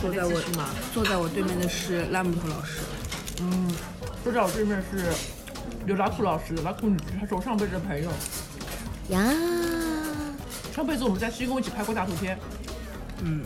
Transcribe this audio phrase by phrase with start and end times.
[0.00, 0.40] 坐在我
[0.92, 2.80] 坐在我对面的是拉木头老师，
[3.40, 3.70] 嗯
[4.24, 5.12] 坐在我对面是
[5.86, 8.10] 刘拉库老师，刘拉库女士，她是我上辈子的朋友。
[9.08, 9.24] 呀，
[10.74, 12.36] 上辈子我们在西宫一起拍过大头贴，
[13.22, 13.42] 嗯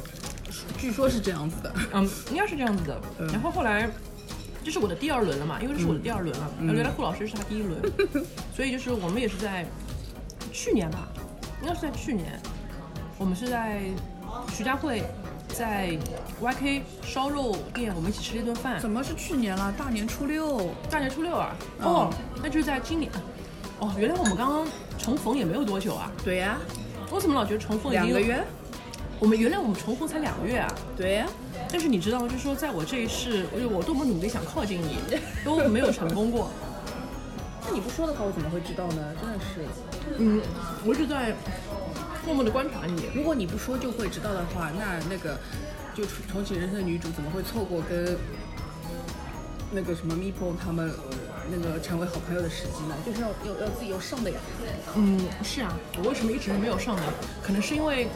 [0.77, 1.73] 据说是这样子的。
[1.93, 3.01] 嗯，应该是这样子的。
[3.33, 3.89] 然后后来，
[4.63, 6.51] 这是我的第二轮了嘛，因为这是我的第二轮了。
[6.61, 7.81] 嗯刘拉库老师是他第一轮，
[8.55, 9.65] 所以就是我们也是在
[10.53, 11.09] 去年吧，
[11.63, 12.39] 应该是在去年，
[13.17, 13.81] 我们是在
[14.53, 15.03] 徐家汇，
[15.55, 15.97] 在
[16.43, 18.81] YK 烧肉店，我们一起吃了一顿饭。
[18.81, 19.73] 怎么是去年了？
[19.79, 21.55] 大年初六，大年初六啊？
[21.79, 22.11] 嗯哦，
[22.43, 23.11] 那就是在今年。
[23.79, 24.67] 哦，原来我们刚刚
[24.99, 26.11] 重逢也没有多久啊。
[26.25, 26.59] 对呀、
[27.11, 28.21] 我怎么老觉得重逢已经两个？
[28.21, 28.45] 月，
[29.21, 30.75] 我们原来我们重逢才两个月啊。
[30.97, 31.27] 对呀、
[31.71, 32.27] 但是你知道吗？
[32.27, 34.99] 就是说，在我这一世，我我多么努力想靠近你，
[35.45, 36.51] 都没有成功过。
[37.67, 39.15] 那你不说的话，我怎么会知道呢？
[39.21, 39.65] 真的是，
[40.19, 40.43] 嗯，
[40.85, 41.33] 我一直在
[42.25, 43.05] 默默的观察你。
[43.15, 45.39] 如果你不说就会知道的话，那那个
[45.95, 48.17] 就重启人生的女主怎么会错过跟
[49.73, 50.93] 那个什么咪碰他们
[51.51, 52.95] 那个成为好朋友的时机呢？
[53.05, 54.39] 就是要要要自己要上的呀。
[54.97, 57.03] 嗯，是啊，我为什么一直没有上呢？
[57.43, 58.09] 可能是因为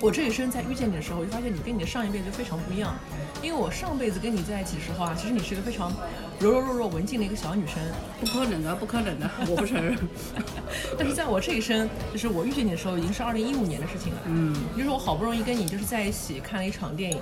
[0.00, 2.94] 我这一生在遇见你的时候，我就发现你跟你的上一辈子非常不一样。
[3.42, 5.92] 因为我上辈子跟你在一起的时候啊，其实你是一个非常
[6.40, 7.76] 柔柔弱弱、文静的一个小女生。
[8.20, 9.96] 不可能的，不可能的，我不承认。
[10.98, 14.20] 但是在我这一生，就是我遇见你的时候，已经是二零一五年的事情了。
[14.26, 17.18] 嗯，就是我好不容易跟你就是在一起看了一场电影，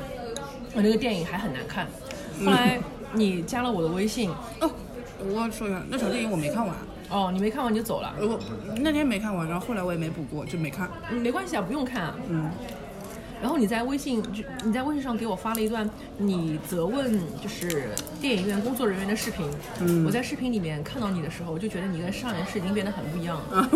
[0.74, 1.86] 我那个电影还很难看。
[2.44, 2.78] 后来
[3.12, 4.70] 你加了我的微信，哦，
[5.18, 6.76] 我说一下，那场电影我没看完，
[7.08, 8.38] 哦，你没看完你就走了，我
[8.76, 10.90] 那天没看完，然后后来我也没补过，就没看。
[11.10, 12.14] 嗯没关系啊，不用看啊。
[12.28, 12.50] 嗯，
[13.46, 17.90] 然后你在微信，就你在微信上给我发了一段你责问就是
[18.20, 19.48] 电影院工作人员的视频。
[19.80, 23.70] 嗯，我在视频里面看到你的时候，我就觉得你跟上一世已经变得很不一样了。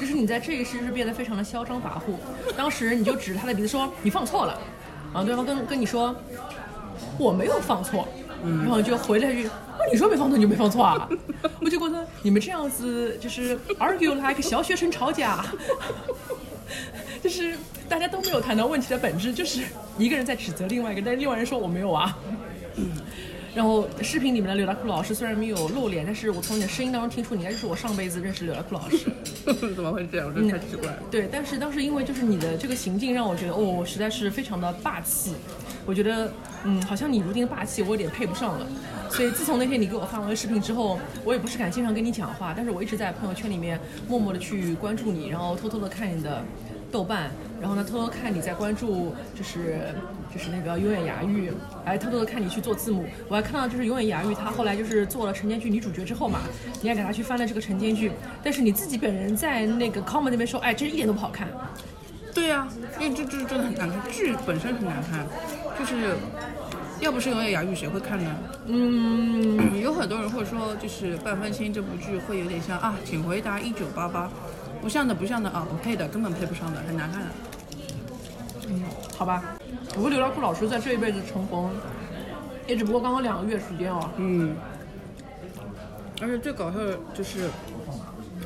[0.00, 2.14] 就是你在这一世是变得非常的嚣张跋扈。
[2.56, 4.56] 当时你就指着他的鼻子说你放错了，
[5.12, 6.14] 然后对方跟跟你说
[7.18, 8.06] 我没有放错，
[8.44, 9.48] 然后就回了一句。
[9.48, 9.50] 哦
[9.92, 11.08] 你说没放错你就没放错啊！
[11.62, 15.44] 我就觉得你们这样子就是 argue like 小学生吵架，
[17.22, 17.56] 就是
[17.88, 19.62] 大家都没有谈到问题的本质， 就是
[19.98, 22.16] 一个人在指责另外一个，但是另外人说我没有啊。
[23.54, 28.98] 然后视频里面的刘大库老师虽然没有露脸，但是我从你的声音当中听出，你应该就是我上辈子认识刘大库老师。
[29.74, 30.32] 怎么会这样？
[30.32, 30.98] 这太奇怪了。
[31.10, 35.32] 对，但是当时因为就是你的这个行径让我觉得，哦，实在是非常的霸气。
[35.86, 36.30] 我觉得，
[36.64, 38.66] 嗯，好像你如今的霸气我有点配不上了。
[39.10, 46.44] 所以自从那天你给我发完视频之后，我也不是敢经常跟你讲话，但是我一直在朋友圈里面默默的去关注你，然后偷偷的看你的
[46.90, 49.94] 豆瓣，然后呢偷偷看你在关注就是
[50.32, 51.52] 就是那个永远牙玉，
[51.84, 53.04] 还偷偷的看你去做字幕。
[53.28, 56.40] 我还看到就是永远牙玉她后来就是做了晨间剧女主角之后嘛，
[56.80, 58.10] 你还给她去翻了这个晨间剧，
[58.42, 61.48] 但是你自己本人在那个 comment 那边说，哎，这一点都不好看。
[62.34, 62.68] 对呀、
[63.00, 65.26] 因为这这真的很难看，剧本身很难看，
[65.76, 66.14] 就是
[67.00, 68.36] 要不是永远牙玉，谁会看呢？
[68.66, 74.30] 嗯，有很多人会说，就是《半分心》这部剧会有点像啊，请回答一九八八，
[74.88, 77.28] 不像的不像的啊，不配的，根本配不上的，很难看的。
[79.18, 79.58] 好吧，
[79.94, 81.70] 我和刘大库老师在这一辈子重逢，
[82.66, 84.08] 也只不过刚刚两个月时间哦。
[84.16, 84.56] 嗯，
[86.22, 87.50] 而且最搞笑的就是，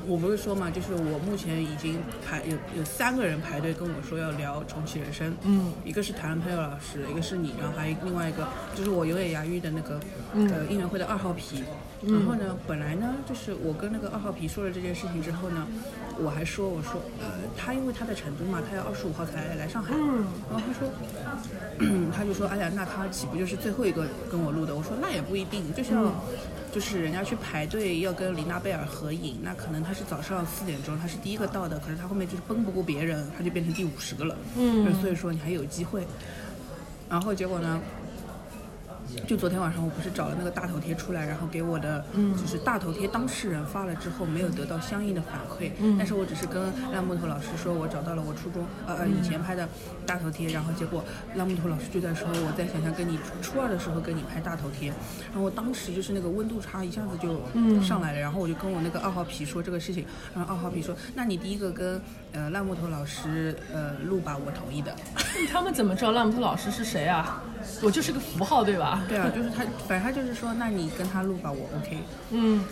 [0.04, 10.00] 我不是说嘛，就是我目前已经排有有三个人排队跟我说要聊重启人生，嗯，一个是谭佩老师，一个是你，然后还有另外一个就是我有点牙医的那个、
[10.34, 11.62] 呃应援会的二号皮。
[12.06, 15.66] 然后呢，本来呢，就是我跟那个二号皮说了这件事情之后呢，
[16.18, 17.26] 我还说我说呃，
[17.56, 20.88] 他因为他在成都嘛，他要二十五号才来上海，嗯然后他说。
[22.14, 26.12] 他就说：“哎呀，那他岂不就是最后一个跟我录的？”我说：“那也不一定，就是要，
[26.70, 34.36] 就是人家去排队要跟琳娜贝尔合影，那可能他是早上四点钟，他是第一个到的，可是他后面就是奔不过别人，他就变成第五十个了。
[34.56, 36.06] 嗯所以说你还有机会。
[37.08, 37.80] 然后结果呢？
[39.26, 42.04] 就昨天晚上，我不是找了那个大头贴出来，然后给我的
[42.36, 45.70] 就是大头贴当事人发了之后，没有得到相应的反馈。
[45.98, 46.62] 但是我只是跟
[46.92, 49.68] 烂木头老师说，我找到了我初中呃呃以前拍的
[50.06, 51.04] 大头贴，然后结果
[51.34, 57.40] 烂木头老师就在说，我在想象跟你初初二的时候跟你拍大头贴，然后我当时就是那个温度差一下子就
[57.82, 60.04] 上来了，然后我就跟我那个二号皮说这个事情，
[60.34, 62.00] 然后二号皮说，那你第一个跟
[62.32, 64.94] 呃烂木头老师呃录吧，我同意的。
[65.50, 67.42] 他们怎么知道烂木头老师是谁啊？
[67.82, 69.01] 我就是个符号，对吧？
[69.08, 71.98] 对啊，就是他，反正他就是说，那你跟他录吧，我 OK。
[72.30, 72.64] 嗯，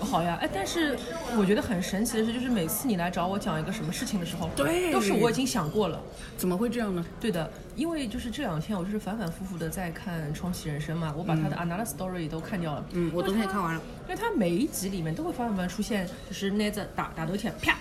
[0.00, 0.98] 好呀，哎，但是
[1.38, 6.00] 我觉得很神奇的是，就是每次你来找我讲一个什么事情的时候，对都是我已经想过了。
[6.36, 7.04] 怎么会这样呢？
[7.20, 12.84] 对的，因为就是这两天我就是反反复复的在看《重启人生》嘛，我把他的 Another Story 都看掉了。
[12.92, 13.80] 嗯我昨天也看完了。
[14.08, 17.76] 因为他每一集里面都会反反出现，就是拿着大大头贴啪。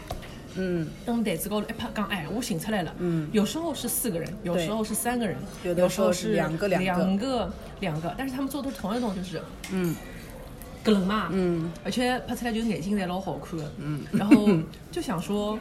[0.56, 2.94] 嗯，登台子高头一拍，讲哎，我醒出来了。
[3.00, 6.86] 嗯有时候是四个人，有时候是三个人，有的时候是两个两个。
[6.86, 9.42] 两个两个，但是他们做的都是同一种，就是
[9.72, 9.96] 嗯。
[10.84, 13.58] 个人嘛，嗯，而且拍出来就是眼睛侪老好看。
[13.60, 14.48] 的，嗯，然后
[14.92, 15.58] 就想说，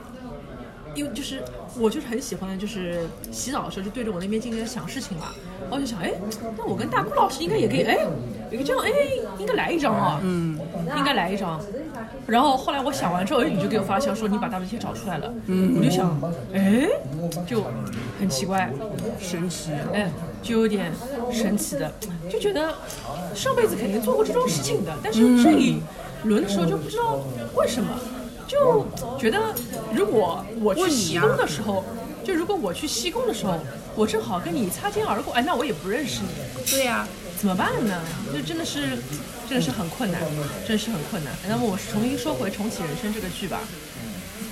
[0.94, 1.42] 因为就是
[1.78, 5.28] 我就是很喜欢，就是洗澡的时候就对着我那边镜子在想事情嘛，
[5.62, 6.12] 然后就想，哎，
[6.58, 7.96] 那我跟大顾老师应该也可以，哎，
[8.50, 8.90] 有个这样，哎，
[9.38, 10.60] 应该来一张啊，嗯，
[10.94, 11.58] 应该来一张。
[12.26, 16.20] 然后后来我想完之后，哎，你就给我发消息说你把大头贴找出来了，嗯，我就想，
[16.52, 16.88] 哎，
[17.46, 17.62] 就
[18.18, 18.72] 很奇怪，
[19.20, 19.70] 神奇。
[19.92, 20.10] 哎，
[20.42, 20.92] 就有点
[21.32, 21.92] 神奇的，
[22.30, 22.74] 就觉得
[23.34, 25.80] 上辈子肯定做过这种事情的，但是这一
[26.24, 27.18] 轮的时候就不知道
[27.54, 27.90] 为什么，
[28.46, 28.86] 就
[29.18, 29.38] 觉得
[29.92, 31.84] 如果我去西宫的时候，
[32.22, 33.58] 就如果我去西宫的时候，
[33.94, 37.06] 我正好跟你擦肩而过，哎，那我也不认识你，对呀、
[37.38, 38.00] 怎么办呢？
[38.32, 38.98] 就真的是，
[39.48, 40.20] 真的是很困难，
[40.66, 41.32] 真的是很困难。
[41.48, 43.60] 那么我重新说回《重启人生》这个剧吧，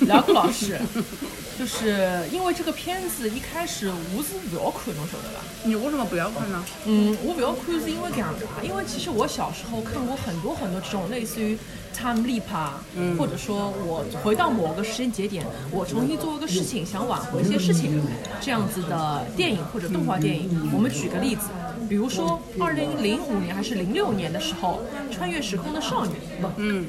[0.00, 0.78] 聊个老师，
[1.58, 5.40] 就是因为这个片子一开始我是不要看，侬晓得吧？
[5.64, 6.62] 你为什么不要看呢？
[6.84, 11.56] 嗯，我不要看是因为这样的，因为其实我小时候看过很多很多这种类似于
[11.96, 12.82] time leap 啊，
[13.16, 18.02] 或者说我回到某个时间节点，我重新做一个事情，想挽回一些事情，
[18.40, 20.70] 这样子的电影或者动画电影。
[20.74, 21.48] 我们举个例子，
[21.92, 24.80] 比如说二零零五年还是零六年的时候，
[25.14, 26.12] 《穿越时空的少女》，
[26.56, 26.86] 嗯，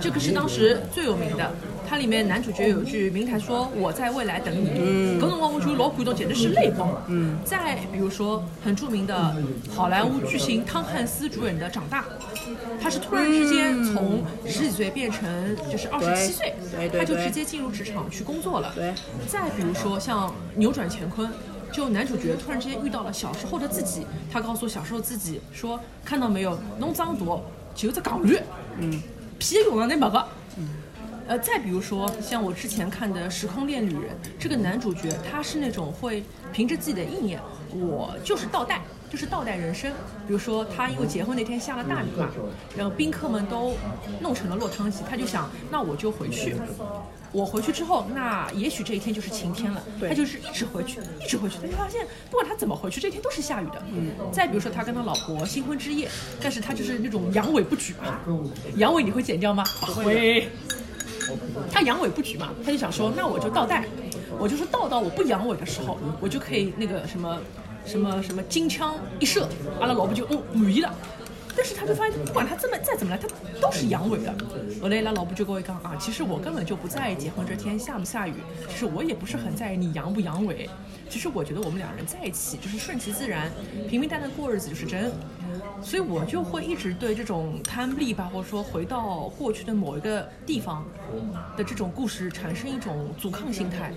[0.00, 1.52] 这个是当时最有名的。
[1.84, 6.88] 它里面男主角有一句名台说：“我在未来等你。”嗯，搿辰光我就老感动，简直是泪崩。
[7.08, 9.34] 嗯，再比如说很著名的
[9.74, 12.02] 好莱坞巨星汤汉斯主演的《长大》，
[12.80, 16.54] 他是突然之间从十几岁变成就是二十七岁，
[16.96, 18.70] 他就直接进入职场去工作了。
[18.76, 18.94] 对。
[19.26, 21.28] 再比如说像扭转乾坤。
[21.72, 27.44] 就男主角突然之间遇到了小时候的自己，他告诉小时候自己说：“看到没有，弄脏多
[27.74, 28.38] 就只港驴，
[28.78, 29.02] 嗯，
[29.38, 30.26] 屁用了那没个。”
[31.28, 34.02] 呃，再比如说像我之前看的《时空恋旅人》，
[34.36, 37.40] 这个男主角他是那种会凭着自己的意念，
[37.72, 39.92] 我就是倒带，就是倒带人生。
[40.26, 42.28] 比如说他因为结婚那天下了大雨嘛，
[42.76, 43.74] 然后宾客们都
[44.20, 46.54] 弄成了落汤鸡，他就想，那我就回去。
[47.32, 49.80] 我回去之后，那也许这一天就是晴天了。
[50.00, 53.82] 他就是一直回去，一直回去，他就发现不管他怎么回去，这一天都是下雨的。
[53.92, 54.10] 嗯。
[54.32, 56.08] 再比如说他跟他老婆新婚之夜，
[56.42, 58.18] 但是他就是那种阳痿不举嘛。
[58.76, 59.62] 阳痿你会剪掉吗？
[59.80, 60.48] 不会。
[61.70, 63.84] 他阳痿不举嘛，他就想说，那我就倒带，
[64.36, 67.38] 我就是倒到我不阳痿的时候，我就可以那个什么
[67.84, 69.48] 什么什么金枪一射，
[69.80, 70.94] 阿拉老婆就哦满意了。
[71.56, 73.28] 但是他就发现，不管他这么再怎么来，他
[73.60, 74.32] 都是阳痿的。
[74.80, 78.34] 后来他老婆就跟我讲啊，其实我根本就不在意结婚这天下不下雨，
[78.68, 80.68] 其实我也不是很在意你阳不阳痿。
[81.10, 83.50] 其实我觉得我们两人在一起就是顺其自然，
[83.88, 85.10] 平平淡淡过日子就是真。
[85.82, 90.86] 所以我就会一直对这种贪利吧，或者说回到过去的某一个地方
[91.56, 93.92] 的这种故事产生一种阻抗心态，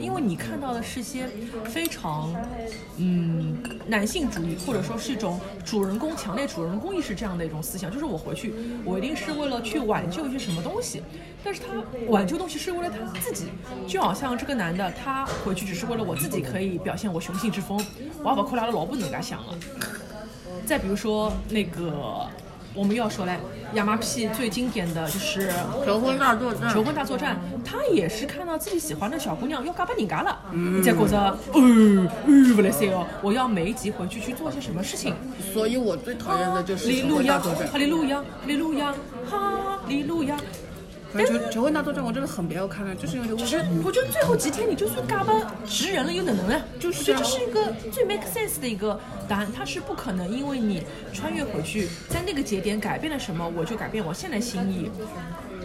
[0.00, 1.28] 因为你看到的是些
[1.64, 2.34] 非常
[2.96, 3.56] 嗯
[3.86, 8.54] 男性主义，或者说是一种主人公强烈主人公意识这样的一种思想，就是我回去，
[8.84, 11.02] 我一定是为了去挽救一些什么东西，
[11.44, 11.66] 但是他
[12.08, 13.46] 挽救东西是为了他自己，
[13.86, 17.84] 就好像这个男的他回去只是为了我自己可以表现我雄性之风，
[18.22, 19.54] 我也不看拉了老婆能介想了。
[20.66, 22.28] 再比如说那个，
[22.74, 23.38] 我们又要说嘞，
[23.74, 25.52] 亚麻屁最经典的就是
[25.84, 26.72] 求婚大作战。
[26.72, 35.14] 求婚大作战，他也是看到自己喜欢的小姑娘要嫁给人家了，你才觉着，嗯嗯，不来塞哦，我要每一集回去去做些什么事情。
[35.52, 37.78] 所以我最讨厌的就是求哈利路亚，哈。
[37.78, 38.94] 利路亚，哈利路亚，
[39.28, 40.36] 哈利路亚。
[41.12, 45.32] 反正求求婚大作战我真的很不要看了，就是因为求婚就是我觉得最后几天你就算嘎巴
[45.66, 46.62] 直人了又能能呢？
[46.78, 48.98] 就是这是一个最 make sense 的一个
[49.28, 54.90] 答案，它是不可能因为你穿越回去，在那个节点改变了什么，我就改变我现在心意。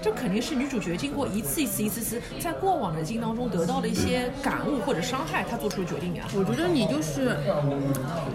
[0.02, 6.28] 这肯定是女主角经过一次一次一次次在过往的经当中得到的一些感悟或者伤害，她做出的决定呀。
[6.36, 7.36] 我觉得你就是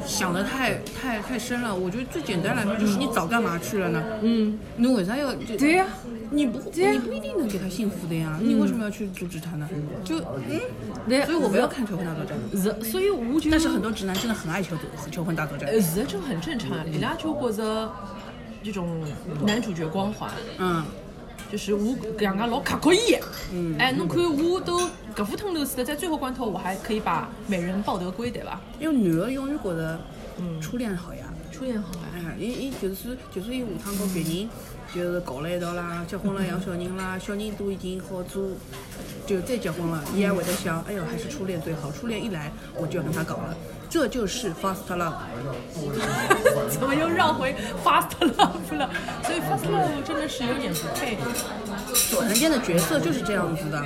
[0.05, 1.73] 想的太太太深了。
[1.73, 4.03] 我觉得最简单来说就是你早干嘛去了呢？
[4.23, 5.33] 嗯，你为啥要？
[5.57, 5.87] 对呀
[6.31, 9.69] 你不你不一定能给他幸福的呀，你为什么要去阻止他呢？
[10.05, 10.19] 就
[10.49, 10.61] 嗯，
[11.09, 12.39] 对所以我不要看求婚大作战。
[12.53, 14.77] 是，所以我觉得但是很多直男真的很爱求
[15.11, 15.69] 求婚大作战。
[15.69, 17.91] 呃是这很正常，伊拉就觉着
[18.63, 19.03] 这种
[19.45, 20.31] 男主角光环。
[20.59, 20.85] 嗯，
[21.51, 23.17] 就是我搿样个老卡可以，
[23.53, 24.81] 嗯，哎，侬看我都
[25.17, 28.61] 搿副通头似的，在最后关头我还可以把美人抱得归，对吧？
[28.79, 30.01] 因为女的永远觉得
[30.61, 31.25] 初恋好呀。
[31.53, 34.49] 初恋好呀，哎，伊伊就是就是伊下趟跟别人
[34.95, 38.49] 就是搞了一道啦，结婚了养小人啦，小人都已经好做，
[39.27, 43.55] 就再结婚了，伊还会得想，哎呦，还是初恋最好，初恋一来我就要跟他搞了，
[43.91, 45.13] 这就是 fast love。
[46.71, 47.55] 怎么又绕回
[47.85, 48.89] fast love 了？
[49.23, 51.19] 所以 fast love 真的是有点不配。
[52.09, 53.85] 佐藤健的角色就是这样子的，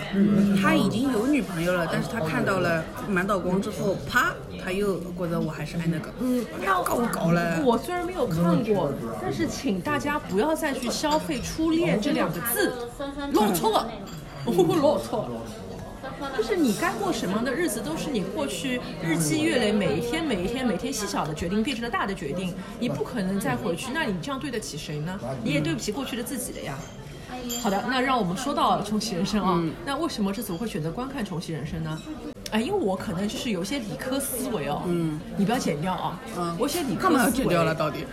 [0.62, 4.32] 他已经有女朋友了，但是他看到了满岛光之后，啪，
[4.64, 7.60] 他又觉得我还是爱那个，嗯，要搞我搞了。
[7.62, 8.90] 我虽然没有看过，
[9.20, 12.72] 但是请大家不要再去消费“初恋”这两个字，
[13.32, 13.88] 老错了，
[14.46, 15.42] 哦，老错了。
[16.36, 25.18] 就是你该过什么样的日子，都是你过去日积月累，每一天、每一天、每天细小的决定变成了大的决定，你不可能再回去，那你这样对得起谁呢？
[25.42, 26.78] 你也对不起过去的自己的呀。
[27.62, 32.00] 好的，那让我们说到重启人生啊，那为什么这次我会选择观看重启人生呢？
[32.54, 37.74] 哎，因为我可能就是有一些理科思维哦，嗯，你不要剪掉啊，嗯我有些理科干嘛要思维剪掉了？
[37.74, 38.04] 到底？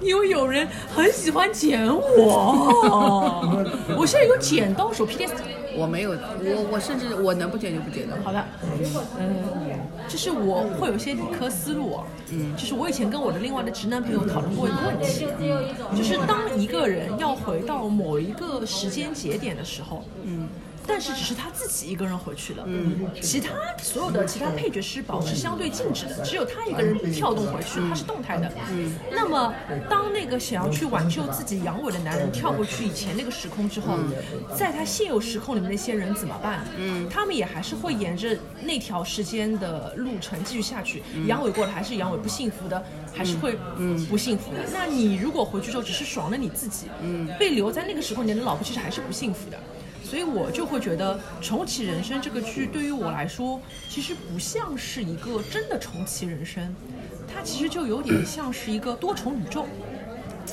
[0.00, 3.66] 因为有人很喜欢剪我，
[3.98, 5.50] 我现在有剪刀手 PTSD。
[5.74, 8.16] 我没有，我我甚至我能不剪就不剪的。
[8.22, 8.44] 好的，
[9.18, 9.34] 嗯，
[10.06, 15.26] 就是我会有一些理科思路哦，嗯，就是我以前跟我的另外的直男朋友讨论过一个问题，
[15.96, 20.46] 就是当一个人要回到某一个时间节点的时候，嗯。
[20.86, 23.50] 但是只是他自己一个人回去了，嗯，其他
[23.82, 28.94] 所有的其他配角是保持相对静止的，只有他一个人跳动回去，他是动态的，嗯。
[29.10, 29.54] 那么
[29.88, 33.96] 当那个想要去挽救自己阳痿的男人跳过去以前那个时空之后，
[34.56, 36.66] 在他现有时空里面那些人怎么办？
[36.76, 42.82] 嗯，他们也还是会沿着那条时间的路程继续下去，阳痿过了还是阳痿，不幸福的
[43.14, 43.56] 还是会
[44.08, 44.58] 不幸福的。
[44.72, 49.58] 那你如果回去之后只是爽了你自己，嗯，被留在那个时空里，你的老婆其实还是不幸福的。
[50.04, 56.74] 所以我就会觉得《重启人生》这个剧对于我来说，其实不像是一个真的重启人生，
[57.32, 59.66] 它其实就有点像是一个多重宇宙。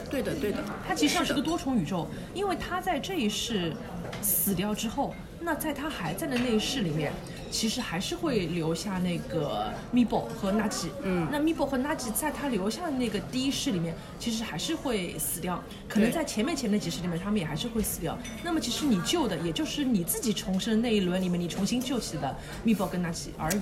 [0.10, 0.63] 对的，对的。
[0.88, 3.74] 它其实像是个多重宇宙，因为他在这一世
[4.22, 7.12] 死掉之后，那在他还在的那一世里面，
[7.50, 10.88] 其实还是会留下那个 Mibo 和 Naji。
[11.01, 15.63] 嗯，那 Mibo 和 Naji 在他留下的那个第一世里面，其实还是会死掉。
[15.88, 18.17] 可能在前面前面几世里面，他们也还是会死掉。
[18.43, 23.62] 那么其实你救的，也就是你自己重生的那一轮里面，你重新救起的 Mibo 跟 Naji 而已。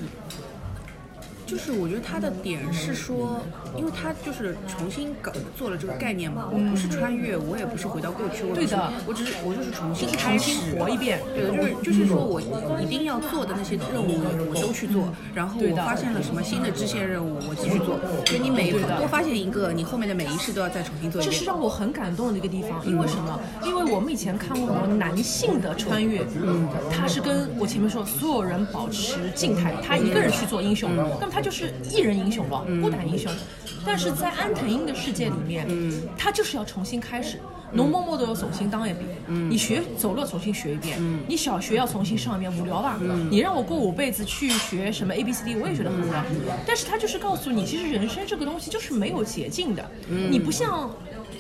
[1.48, 3.40] 就是我觉得他的点是说，
[3.78, 11.22] 因为他就是重新搞做了这个概念嘛，我不是穿越，我也不是回到过去，我只是对的我只是我就是重新就是开始活一遍。
[11.34, 12.42] 对的，就是就是说我
[12.82, 17.98] 一定要做的那些任务我都去做，然后我发现了什么新的支线任务，我继续做。
[18.26, 21.32] 就你每多发现一个，你后面的每一世都要再重新做一遍。
[21.32, 23.40] 这是让我很感动的一个地方，因为什么？
[23.64, 30.90] 因为我们以前看过很多男性的穿越，嗯，他是跟我前面说所有人保持静态，他一个人去做英雄，
[31.22, 33.32] 那么他就是一人英雄了，孤胆英雄。
[33.86, 37.40] 但是在安藤英的世界里面，嗯，他就是要重新开始。
[37.74, 42.98] 侬默默的要重新当一遍，你学走路重新学一遍，你小学要重新上一遍，无聊吧？
[43.30, 46.24] 你让我过五辈子去学什么 A B C D，我也觉得很无聊。
[46.66, 50.90] 但是他就是告诉你，其实人生这个东西就是没有捷径的，你不像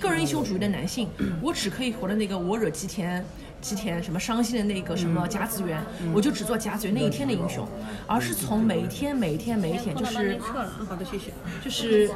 [0.01, 1.07] 个人英雄主义的男性，
[1.41, 3.25] 我只可以活的那个我惹吉田。
[3.61, 5.83] 吉田什么伤心的那个什么甲子园，
[6.13, 7.67] 我就只做甲子园那一天的英雄，
[8.05, 10.39] 而是从每一天每一天每一天，就是，
[10.87, 11.33] 好的，谢谢。
[11.63, 12.09] 就是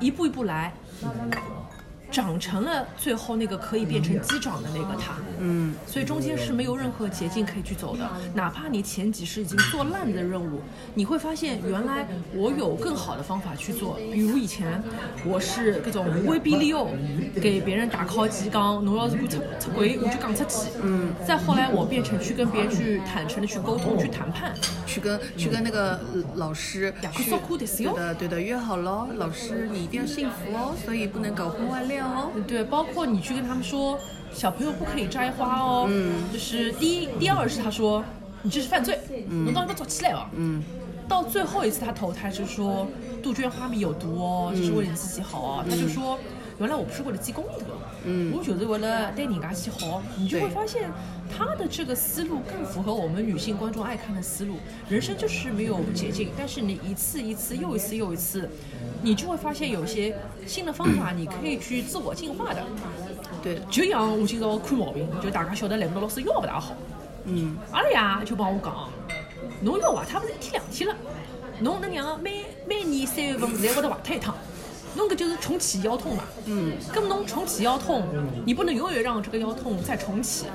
[0.00, 0.72] 一步一步来，
[2.14, 5.14] 长成了最后那个可以变成机长的那个他。
[5.40, 10.60] 嗯，所以中间是没有任何捷径可以去走的，哪怕你前几世已经做烂的任务，
[10.94, 13.98] 你会发现原来我有更好的方法去做。
[14.12, 14.80] 比如以前
[15.24, 16.88] 我是各种威逼利诱，
[17.42, 20.70] 给别人打 call 机讲，侬要是敢出出轨，我就讲出去。
[20.82, 24.54] 嗯，再后来我变成去跟别人去坦诚的去沟通、去谈判。
[24.86, 32.30] 去跟去跟那个呃老师去对的对的约好了，老师你一定要幸福哦，所以不能搞婚外恋哦。
[32.46, 33.98] 对，包括你去跟他们说，
[34.32, 35.86] 小朋友不可以摘花哦。
[35.88, 38.04] 嗯，就是第一、第二是他说
[38.42, 40.26] 你这是犯罪，侬当然抓起来哦。
[40.34, 40.62] 嗯，
[41.08, 42.86] 到最后一次他投胎是说
[43.22, 45.64] 杜鹃花蜜有毒哦，这是为你自己好哦。
[45.68, 46.18] 他就说。
[46.60, 47.64] 原来我不是为了积功德，
[48.04, 50.90] 嗯，我就是为了对人家去好，你就会发现
[51.34, 54.56] 他的这个思路更符合我们女性观众爱看的思路。
[54.88, 58.48] 人生就是没有捷径，但是你一次一次又一次又一次，
[59.02, 60.14] 你就会发现有些
[60.46, 62.62] 新的方法，你可以去自我进化的。
[63.42, 66.74] 对，就像我今朝看毛病，就大家晓得雷蒙老师腰不大好，
[67.24, 68.88] 嗯，阿拉爷就帮我讲，
[69.62, 70.94] 侬腰坏脱不是一天两天了，
[71.60, 74.34] 侬那娘每每年三月份侪会得坏脱一趟，
[74.96, 76.24] 弄个就是重启腰痛嘛。
[76.46, 76.72] 嗯。
[76.94, 78.06] 那么侬重启腰痛，
[78.44, 80.46] 你不能永远让这个腰痛再重启。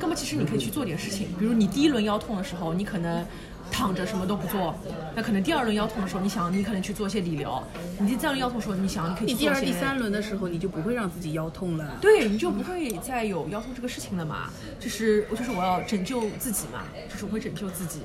[0.00, 3.24] 那么其实你可以去做点事情，比如你第一轮腰痛的时候，你可能
[3.70, 4.74] 躺着什么都不做，
[5.14, 7.62] 那可能第二轮腰痛的时候，你想你可能去做一些理疗，
[8.00, 11.96] 你第三轮腰痛的时候，你想你可以你第二、去做一些第三轮的时候，你就不会让自己腰痛了。
[12.00, 14.50] 对，你就不会再有腰痛这个事情了嘛。
[14.80, 18.00] 就是我就是我要拯救自己嘛，就是我会拯救自己。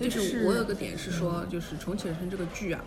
[0.00, 2.80] 就是我有个点是说，就是《重启人生》这个剧啊，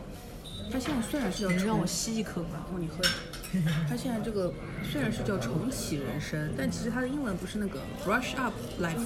[0.71, 2.65] 它现在虽然是叫你让我吸一口吧。
[2.71, 2.97] 哦，你喝。
[3.87, 4.51] 它现在这个
[4.91, 9.05] 虽然是叫重启人生，但其实它的英文不是那个 brush up life，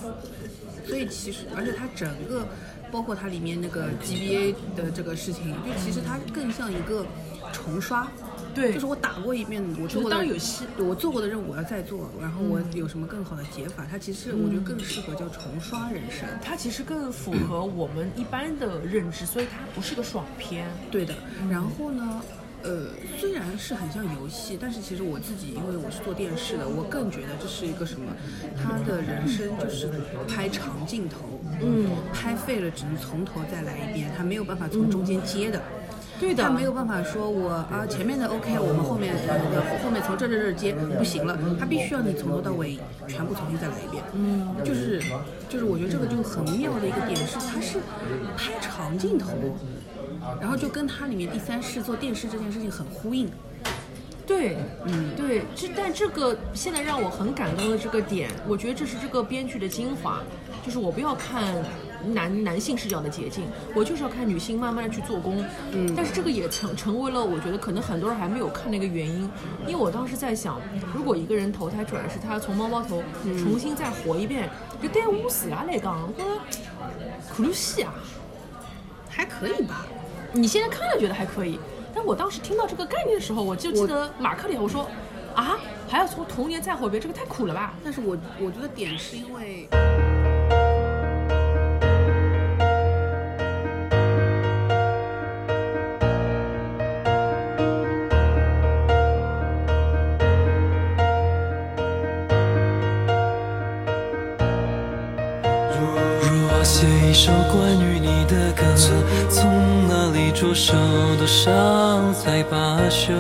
[0.88, 2.48] 所以其实而且它整个
[2.90, 7.06] 包括它里面那个 GBA 的这个事情，就其实它更像一个
[7.52, 8.10] 重刷。
[8.58, 13.86] 对就是我打过一遍，我做过的当有戏我做过的任务我要再做，然后我有什么更好的解法？
[13.90, 16.28] 它其实我觉得更适合叫重刷人生。
[16.42, 20.68] 它其实更符合我们一般的认知，所以它不是个爽片。
[20.90, 21.14] 对的，
[21.52, 22.22] 然后呢，
[22.64, 22.88] 呃，
[23.20, 28.12] 虽然是很像游戏，但是其实我自己因为我是做电视的，我更觉得这是一个什么？
[28.64, 29.90] 他的人生就是
[30.28, 35.62] 拍长镜头，嗯，拍废了只能从头再来一遍，他没有办法从中间接的。
[36.20, 44.04] 对的他没有办法说我啊前面的 OK，我们后面呃那个后面从这这这接不行了，他必须要你从头到尾全部重新再来一遍。
[44.14, 45.02] 嗯，就是
[45.48, 47.80] 就是我觉得这个就很妙的一个点是，它是
[48.36, 49.30] 拍长镜头，
[50.42, 53.30] 然后就跟它里面第三世做电视这件事情很呼应。
[54.26, 60.22] 对，嗯，对，这但这个现在让我很感动的这个点，我觉得这是这个编剧的精华，
[60.66, 61.44] 就是我不要看
[62.06, 65.44] 男男性视角的捷径，我就是要看女性慢慢的去做工。
[65.72, 69.30] 嗯，但是这个也成成为了我觉得可能很多人还没有看的一个原因，
[69.66, 70.62] 因为我当时在想，
[70.94, 74.50] 如果一个人投胎转世，他从猫猫头重新再活一遍，
[74.82, 76.40] 就对我自家来讲，我觉得
[77.34, 77.94] 可鲁西啊。
[79.10, 79.88] 还可以吧，
[80.32, 81.60] 你现在看了觉得还可以，
[81.92, 84.88] 但我当时听到这个概念的时候，我就记得马克里，我说
[85.34, 87.74] 啊，还要从童年再活一遍，这个太苦了吧？
[87.84, 89.68] 但是我我觉得点是因为。
[107.28, 108.64] 首关于你的歌，
[109.30, 109.52] 从
[109.90, 110.74] 哪里着手？
[111.18, 111.52] 多少
[112.14, 113.12] 才罢休？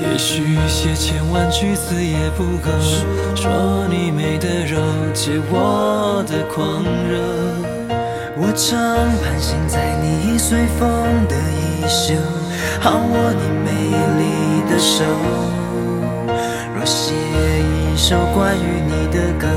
[0.00, 2.70] 也许写千万句子也不够，
[3.34, 4.80] 说你没得肉，
[5.12, 7.20] 解我的狂热。
[8.38, 8.80] 我常
[9.20, 10.88] 盘旋在你随风
[11.28, 12.14] 的衣袖，
[12.80, 13.70] 好握你美
[14.16, 15.04] 丽的手。
[16.86, 19.48] 写一首关于你的歌，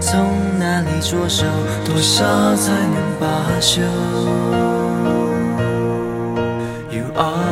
[0.00, 0.26] 从
[0.58, 1.44] 哪里着手？
[1.84, 2.24] 多少
[2.56, 3.26] 才能罢
[3.60, 3.82] 休
[6.90, 7.51] ？You are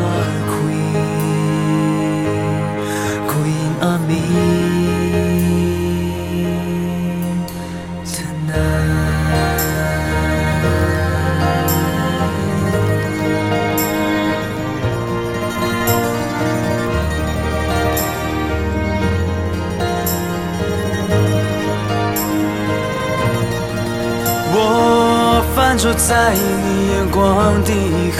[25.80, 27.18] 我泛舟在你眼光
[27.64, 27.72] 的
[28.12, 28.18] 河，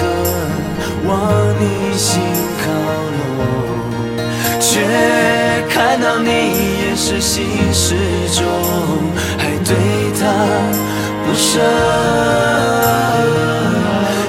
[1.07, 1.13] 往
[1.61, 1.63] 你
[1.95, 2.23] 心
[2.59, 2.65] 靠
[3.19, 3.39] 拢，
[4.59, 4.65] 却
[5.69, 7.95] 看到你也是心事
[8.33, 8.43] 重，
[9.37, 9.77] 还对
[10.19, 10.23] 他
[11.27, 11.61] 不舍。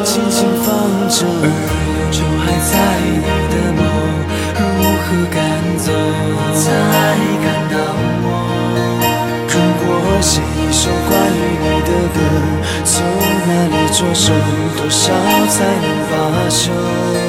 [0.03, 0.67] 轻轻放
[1.07, 1.47] 着，而
[1.87, 3.81] 忧愁还在你的梦，
[4.59, 5.39] 如何赶
[5.77, 5.87] 走
[13.91, 14.33] 歌，从哪里着手？
[14.77, 15.13] 多少
[15.47, 17.20] 才能罢休？